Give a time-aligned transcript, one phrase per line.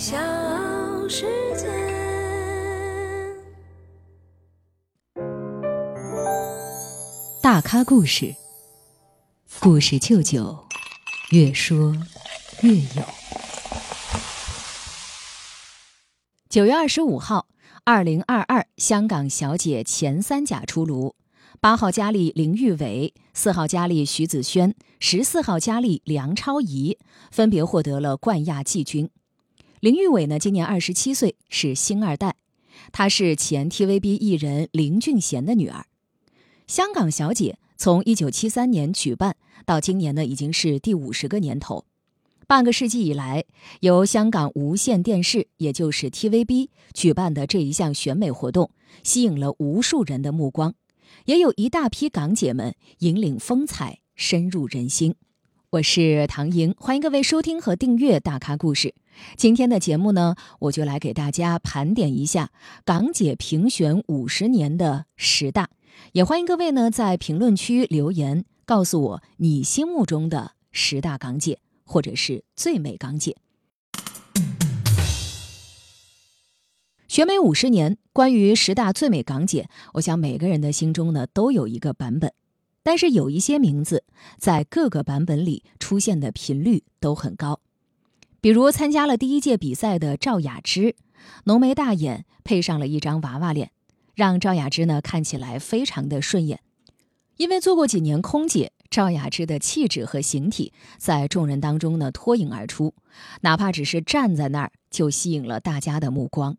[0.00, 0.16] 小
[1.10, 1.26] 世
[1.58, 1.68] 界。
[7.42, 8.34] 大咖故事，
[9.60, 10.64] 故事舅舅，
[11.32, 11.94] 越说
[12.62, 13.04] 越有。
[16.48, 17.48] 九月二十五号，
[17.84, 21.14] 二零二二香港小姐前三甲出炉。
[21.60, 26.96] 八号佳丽林玉伟、四号佳丽徐子轩、十四号佳丽梁超怡
[27.30, 29.10] 分别获得了冠亚季军。
[29.80, 32.36] 林玉伟呢，今年二十七岁，是星二代，
[32.92, 35.86] 她是前 TVB 艺人林俊贤的女儿。
[36.66, 41.86] 香港小姐从一九七三年举办到今年呢，已经是第五十个年头。
[42.46, 43.46] 半个世纪以来，
[43.80, 48.70] 由香港无线电视，也就是 TVB 举办的这一项选美活动，
[49.02, 50.74] 吸引了无数人的目光。
[51.24, 55.14] 也有一大批港姐们引领风采，深入人心。
[55.72, 58.88] 我是唐莹，欢迎各位收听和订阅《大咖故事》。
[59.36, 62.50] 今天的节目呢，我就来给大家盘点一下
[62.84, 65.70] 港姐评选五十年的十大。
[66.10, 73.36] 也欢迎各位呢在评论区留言，告诉我你心目中的十大港姐，或者是最美港姐。
[77.06, 82.32] 选美五十年，关于十大最美港姐，我想每个人的心中呢都有一个版本，
[82.82, 84.04] 但是有一些名字
[84.38, 87.60] 在各个版本里出现的频率都很高。
[88.40, 90.96] 比如参加了第一届比赛的赵雅芝，
[91.44, 93.70] 浓眉大眼配上了一张娃娃脸，
[94.14, 96.60] 让赵雅芝呢看起来非常的顺眼。
[97.36, 102.94] 因为做过几年空姐，赵雅芝的气质和形体在众人当中呢脱颖而出，
[103.42, 106.56] 哪怕只是站在那儿就吸引了大家的目光。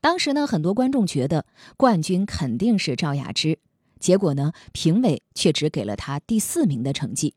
[0.00, 1.46] 当时呢，很多观众觉得
[1.78, 3.58] 冠军肯定是赵雅芝，
[4.04, 7.34] 结果呢，评委却只给了她第四名的成绩。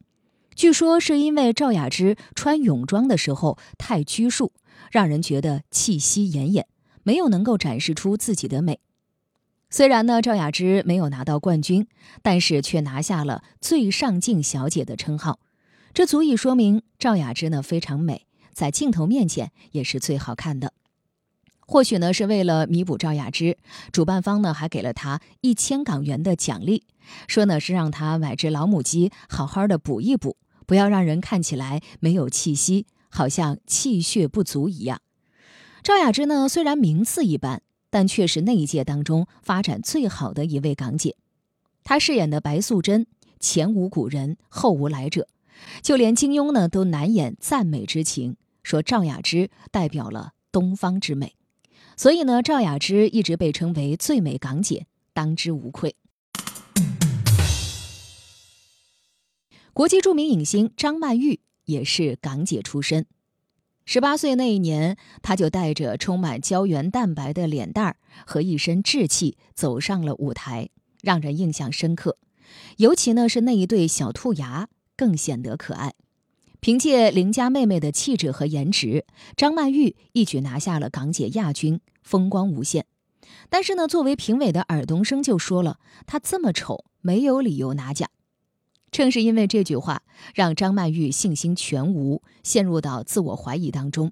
[0.54, 4.52] 据说是因为赵雅芝穿泳装的时候太拘束，
[4.92, 6.66] 让人觉得气息奄奄，
[7.04, 8.82] 没有能够展示出自己的美。
[9.70, 11.88] 虽然呢，赵雅芝没有拿到冠军，
[12.22, 15.40] 但是却拿下了最上镜小姐的称号，
[15.94, 20.74] 这足以说明赵雅芝呢非常美，在镜头面前也是最好看的。
[21.70, 23.58] 或许呢，是为了弥补赵雅芝，
[23.92, 26.84] 主办方呢还给了她一千港元的奖励，
[27.28, 35.02] 说呢是让她买只老母鸡，好好的补一补，不要让人看起来没有气息，好像气血不足一样。
[35.84, 41.18] 赵雅芝呢虽然名次一般，但却是那一届当中发展最好的一位港姐。
[41.84, 43.08] 她饰演的白素贞，
[43.42, 45.28] 前无古人，后无来者，
[45.82, 51.37] 就连金庸呢都难掩赞美之情，说赵雅芝代表了东方之美。
[51.98, 55.96] 所以呢，赵雅芝一直被称为最美港姐，当之无愧。
[59.74, 63.08] 国际著名影星张曼玉也是港姐出身。
[63.84, 67.96] 十八岁那一年，她就带着充满胶原蛋白的脸蛋儿
[68.28, 70.70] 和一身稚气走上了舞台，
[71.02, 72.20] 让人印象深刻。
[72.78, 75.94] 尤其呢是那一对小兔牙，更显得可爱。
[76.60, 82.86] 凭借邻家妹妹的气质和颜值，张曼玉一举拿下了港姐亚军，风光无限。
[83.50, 88.10] 但是呢，作为评委的尔冬升就说了，她这么丑，没有理由拿奖。
[88.92, 90.02] 正是因为这句话，
[90.34, 94.12] 让张曼玉信心全无，陷入到自我怀疑当中。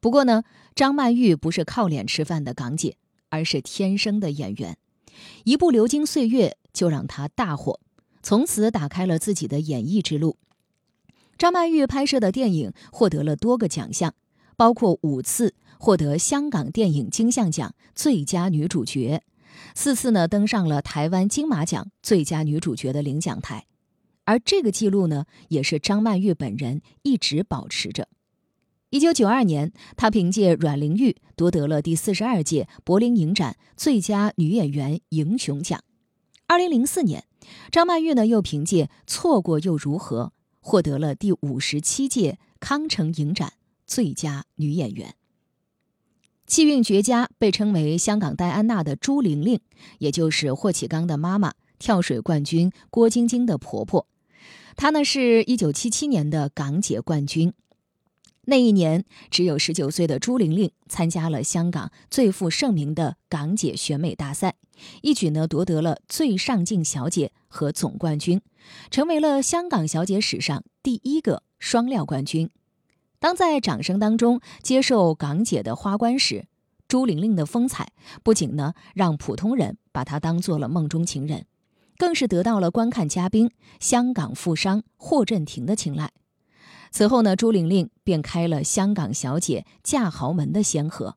[0.00, 0.42] 不过呢，
[0.74, 2.96] 张曼玉不是靠脸吃饭的港姐，
[3.30, 4.76] 而是天生的演员。
[5.44, 7.80] 一部《流金岁月》就让她大火，
[8.22, 10.36] 从此打开了自己的演艺之路。
[11.42, 14.14] 张曼玉拍摄的电影获得了多个奖项，
[14.56, 19.24] 包括五次获得香港电影金像奖最佳女主角，
[19.74, 23.66] 四次呢登上了台湾金马奖最佳女主角的领奖台。
[24.24, 28.06] 而这个记录呢，也是张曼玉本人一直保持着。
[28.90, 35.82] 一九九二年，她凭借《阮玲玉》夺得了第四十二届柏林影展最佳女演员银熊奖。
[36.46, 37.24] 二零零四年，
[37.72, 40.26] 张曼玉呢又凭借《错过又如何》。
[40.62, 43.52] 获得了第五十七届康城影展
[43.86, 45.14] 最佳女演员。
[46.46, 49.60] 气韵绝佳，被称为“香港戴安娜”的朱玲玲，
[49.98, 54.06] 也就是霍启刚的妈妈，跳水冠军郭晶晶的婆婆。
[54.76, 57.52] 她呢是一九七七年的港姐冠军。
[58.44, 64.56] 那一年，只有十九岁的朱玲玲参加了香港最负盛名的港姐选美大赛，
[65.00, 68.40] 一举呢夺得了最上镜小姐和总冠军。
[68.90, 72.50] 成为了香港小姐史上第一个双料冠军。
[73.20, 76.46] 当在掌声当中接受港姐的花冠时，
[76.88, 77.92] 朱玲玲的风采
[78.24, 81.46] 不仅呢让普通人把她当做了梦中情人，
[81.96, 86.10] 更是得到了观看嘉宾香港富商霍震霆的青睐。
[86.92, 91.16] 此后呢，朱玲玲便开了香港小姐嫁豪门的先河。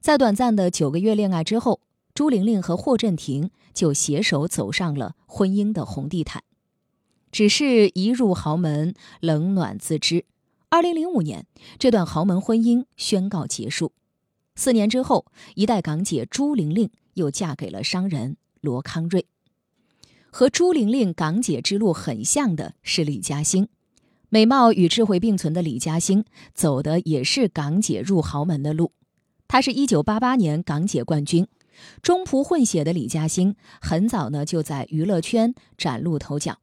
[0.00, 1.80] 在短暂的九个月恋爱之后，
[2.12, 6.42] 朱玲玲和霍震霆就携手走上了婚姻的红地毯。
[7.30, 10.26] 只是一入豪门，冷暖自知。
[10.68, 11.46] 二零零五年，
[11.78, 13.92] 这段豪门婚姻宣告结束。
[14.56, 19.24] 四年之后，一代港姐朱玲玲又嫁给了商人罗康瑞。
[20.30, 23.68] 和朱玲玲港姐之路很像的是李嘉欣。
[24.34, 26.24] 美貌与智慧并存的李嘉欣，
[26.54, 28.92] 走的也是港姐入豪门的路。
[29.46, 31.46] 她是一九八八年港姐冠军，
[32.00, 36.60] 中葡混血的李嘉欣很早呢就在娱乐圈崭露头角。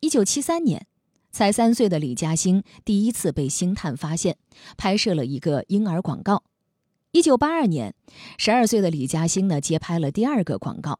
[0.00, 0.88] 一九七三年，
[1.30, 4.36] 才三岁的李嘉欣第一次被星探发现，
[4.76, 6.42] 拍摄了一个婴儿广告。
[7.12, 7.94] 一九八二年，
[8.38, 10.98] 十二岁的李嘉欣呢接拍了第二个广告。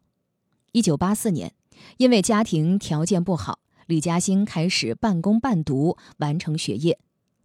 [0.70, 1.54] 一九八四年，
[1.96, 3.58] 因为家庭条件不好。
[3.88, 6.98] 李嘉欣开始半工半读完成学业，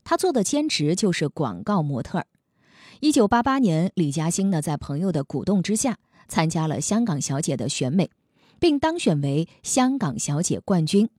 [0.04, 2.28] 她做的兼职就是广告模特儿。
[3.00, 8.10] 一九八八年，李嘉欣呢在朋友的鼓动之下参加了香港小姐的选美，
[8.60, 11.10] 并当选为香港小姐冠军。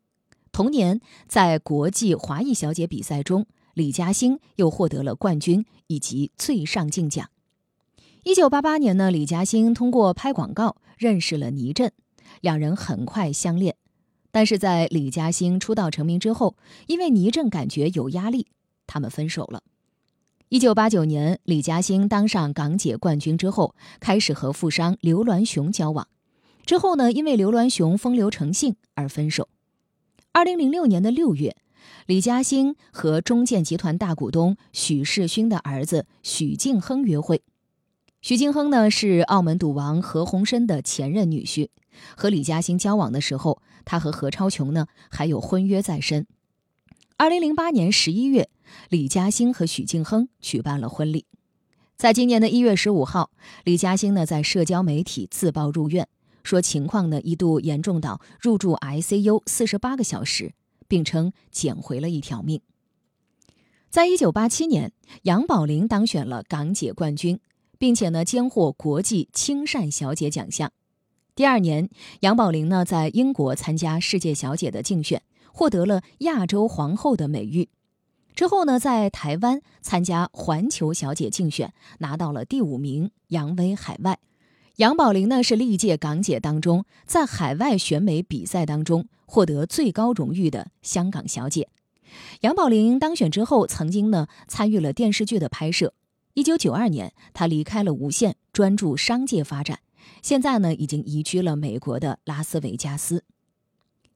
[0.53, 7.31] 同年，在国际华裔小姐比赛中，李嘉欣又获得了冠军以及最上镜奖。
[8.25, 11.91] 一九八八年呢，李嘉欣通过拍广告认识了倪震，
[12.43, 13.75] 两人很快相恋。
[14.35, 16.57] 但是在李嘉欣出道成名之后，
[16.89, 18.49] 因为倪震感觉有压力，
[18.85, 19.63] 他们分手了。
[20.49, 26.09] 一九八九年，李嘉欣当上港姐冠军之后，开始和富商刘銮雄交往。
[26.67, 29.49] 之后呢，因为刘銮雄风流成性而分手。
[30.33, 31.57] 二零零六年的六月，
[32.07, 37.43] 李嘉欣和中建集团大股东许世勋的儿子许晋亨约会。
[38.21, 41.69] 许晋亨呢是澳门赌王何鸿燊的前任女婿，
[42.17, 43.61] 和李嘉欣交往的时候。
[43.87, 46.27] 他和何超琼呢还有婚约在身。
[47.19, 48.49] 二零零八年十一月，
[48.89, 51.27] 李嘉欣和许晋亨举办了婚礼。
[51.99, 53.31] 在今年的一月十五号，
[53.65, 56.09] 李嘉欣呢在社交媒体自曝入院，
[56.43, 60.55] 说情况呢一度严重到入住 ICU 四十八个小时，
[60.89, 62.63] 并称捡回了一条命。
[63.91, 64.93] 在一九八七年，
[65.25, 67.39] 杨宝玲当选了港姐冠军，
[67.79, 70.73] 并且呢兼获国际亲善小姐奖项。
[71.37, 71.89] 第二年，
[72.21, 75.21] 杨宝玲呢在英国参加世界小姐的竞选，
[75.53, 77.71] 获得了亚洲皇后的美誉。
[78.37, 84.21] 之后呢，在台湾参加环球小姐竞选，拿到了第五名，扬威海外。
[84.77, 91.69] 杨宝玲呢是历届港姐当中，在海外选美比赛当中获得最高荣誉的香港小姐。
[92.43, 95.95] 杨宝玲当选之后，曾经呢参与了电视剧的拍摄。
[96.35, 99.81] 一九九二年，她离开了无线，专注商界发展。
[100.23, 103.25] 现在呢，已经移居了美国的拉斯维加斯。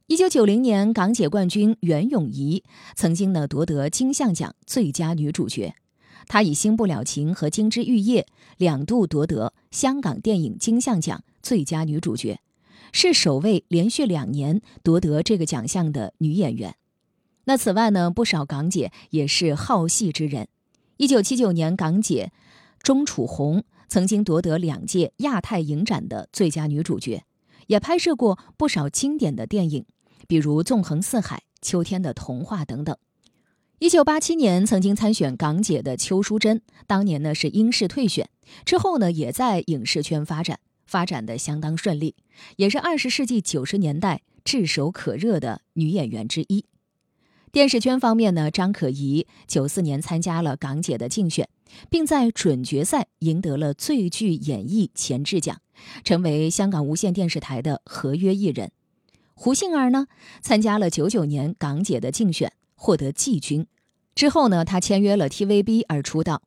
[0.06, 2.64] 一九九零年，港姐冠军袁咏仪
[2.96, 5.74] 曾经呢夺得金像奖最佳女主角。
[6.26, 8.22] 她以《新不了情》和《金枝玉叶》
[8.56, 12.40] 两度夺得香港电影金像奖最佳女主角，
[12.90, 16.74] 是首位连续两年夺得这个奖项的女演员。
[17.44, 20.48] 那此外呢，不少港姐也是好戏之人。
[20.96, 22.32] 一九七九年，港姐
[22.82, 23.64] 钟楚红。
[23.88, 27.24] 曾经夺得两届亚太影展的最佳女主角，
[27.66, 29.86] 也拍摄过不少经典的电影，
[30.26, 32.96] 比如《纵横四海》《秋天的童话》等等。
[33.78, 38.28] 一九八七年曾经参选港姐的邱淑贞，当年呢是因事退选，
[38.64, 42.16] 之后呢也在影视圈发展，发展的相当顺利，
[42.56, 46.64] 也是二十世纪九十年代炙手可热的女演员之一。
[47.52, 51.48] 电视圈方面呢，张可颐九四年参加了港姐的竞选。
[51.90, 55.60] 并在准决赛赢得了最具演绎潜质奖，
[56.02, 58.72] 成为香港无线电视台的合约艺人。
[59.34, 60.06] 胡杏儿呢，
[60.40, 63.66] 参加了九九年港姐的竞选，获得季军。
[64.14, 66.42] 之后呢，她签约了 TVB 而出道。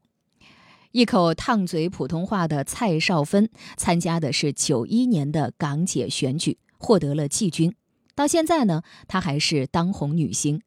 [0.92, 7.74] 一口烫嘴普通话的蔡少芬，参加的是九一年的港姐选举，获得了季军。
[8.14, 10.62] 到现在呢，她还是当红女星。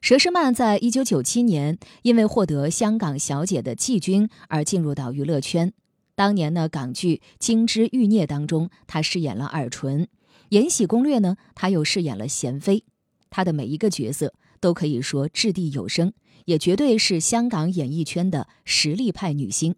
[0.00, 5.72] 佘诗曼在一九九七年因为获得香港小姐的季军而进入到娱乐圈。
[6.14, 10.02] 当年呢，港剧《金枝玉孽》当中，她饰演了尔淳；
[10.50, 12.84] 《延禧攻略》呢，她又饰演了娴妃。
[13.28, 16.12] 她的每一个角色都可以说掷地有声，
[16.46, 19.74] 也绝对是香港演艺圈的实力派女星。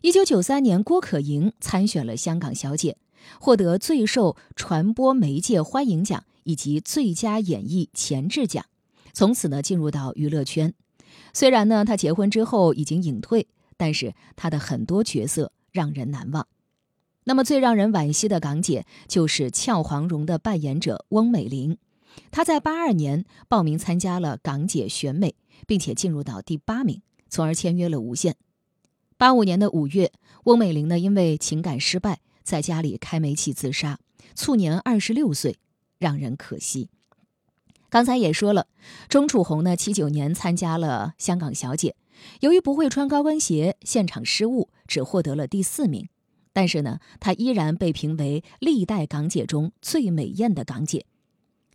[0.00, 2.96] 一九九三年，郭可盈参选了香港小姐，
[3.38, 8.64] 获得最受传播媒介欢迎奖以及最佳演绎前置奖。
[9.16, 10.74] 从此呢，进入到娱乐圈。
[11.32, 16.46] 虽然呢，他结婚之后已经隐退，但是他的很多角色让人难忘。
[17.24, 21.78] 那么最让人惋惜的港姐就是俏黄蓉的扮演者翁美玲。
[22.30, 25.34] 她在八二年报名参加了港姐选美，
[25.66, 28.36] 并且进入到第八名，从而签约了无线。
[29.16, 30.12] 八五年的五月，
[30.44, 33.98] 翁美玲呢因为情感失败，在家里开煤气自杀，
[34.34, 35.56] 卒年二十六岁，
[35.98, 36.90] 让人可惜。
[37.88, 38.66] 刚才也说了，
[39.08, 41.94] 钟楚红呢七九年参加了香港小姐，
[42.40, 46.08] 由于不会穿高跟鞋，现场失误，只获得了第四名。
[46.52, 51.06] 但是呢，她依然被评为历代港姐中最美艳的港姐。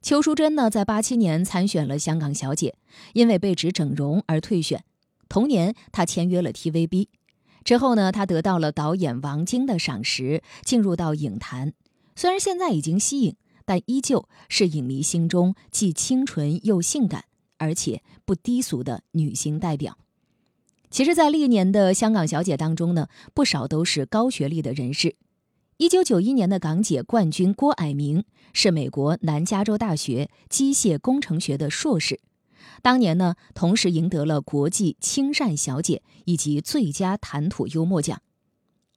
[0.01, 2.75] 邱淑贞呢，在八七年参选了香港小姐，
[3.13, 4.83] 因为被指整容而退选。
[5.29, 7.07] 同年，她签约了 TVB。
[7.63, 11.73] 之后呢，她得到了导演王晶的赏识，进入到影坛。
[12.15, 13.35] 虽然现在已经息影。
[13.71, 17.23] 但依旧是影迷心中既清纯又性感，
[17.57, 19.97] 而且不低俗的女星代表。
[20.89, 25.15] 其实，在历年的香港小姐当中呢，不少都是高学历的人士。
[25.77, 32.19] 一九九一年的港姐冠军郭蔼明是美国南加州大学机械工程学的硕士，
[32.81, 38.21] 当年呢，同时赢得了国际亲善小姐以及最佳谈吐幽默奖。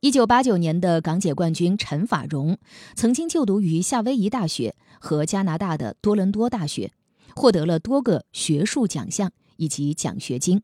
[0.05, 2.59] 一九八九年的港姐冠军陈法蓉，
[2.95, 6.93] 曾经就读于夏威夷大学和加拿大的多伦多大学，
[7.35, 10.61] 获得了多个学术奖项以及奖学金。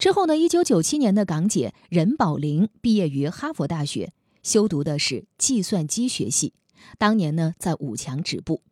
[0.00, 6.52] 之后呢，一九九七年的港姐任宝玲毕业于哈佛大学，修读的是计算机学系，
[6.98, 8.62] 当年呢在五强止步。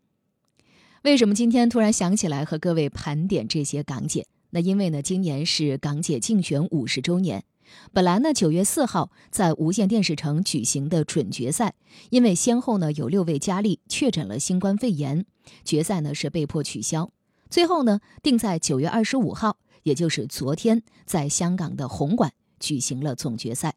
[1.05, 4.27] 为什么今天突然想起来和各位盘点这些港姐？
[4.51, 7.45] 那因为呢，今年是港姐竞选五十周年。
[7.93, 11.75] 本来呢，九月四号在无线电视城举行的准决赛，
[12.11, 15.27] 因为先后呢有六位佳丽确诊了新冠肺炎，
[15.65, 17.11] 决赛呢是被迫取消。
[17.49, 23.75] 最后呢，定在九月二十五号，也就是昨天，在香港的红馆举行了总决赛。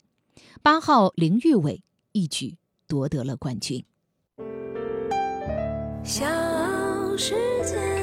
[0.64, 3.84] 八号林玉伟一举夺得了冠军。
[6.04, 6.26] 小
[7.18, 7.97] 世界。